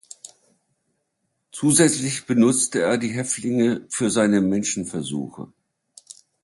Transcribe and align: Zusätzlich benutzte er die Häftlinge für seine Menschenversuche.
Zusätzlich 1.51 2.25
benutzte 2.25 2.81
er 2.81 2.97
die 2.97 3.11
Häftlinge 3.11 3.85
für 3.89 4.09
seine 4.09 4.41
Menschenversuche. 4.41 5.53